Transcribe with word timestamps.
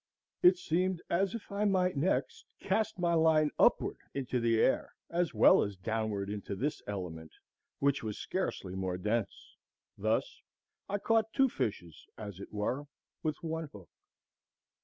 It 0.41 0.57
seemed 0.57 0.99
as 1.11 1.35
if 1.35 1.51
I 1.51 1.63
might 1.63 1.95
next 1.95 2.47
cast 2.59 2.97
my 2.97 3.13
line 3.13 3.51
upward 3.59 3.97
into 4.15 4.39
the 4.39 4.59
air, 4.59 4.95
as 5.11 5.35
well 5.35 5.61
as 5.61 5.77
downward 5.77 6.27
into 6.27 6.55
this 6.55 6.81
element, 6.87 7.33
which 7.77 8.01
was 8.01 8.17
scarcely 8.17 8.73
more 8.73 8.97
dense. 8.97 9.55
Thus 9.99 10.41
I 10.89 10.97
caught 10.97 11.31
two 11.33 11.49
fishes 11.49 12.07
as 12.17 12.39
it 12.39 12.51
were 12.51 12.87
with 13.21 13.43
one 13.43 13.69
hook. 13.71 13.89